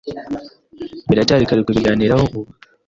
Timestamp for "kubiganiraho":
1.67-2.23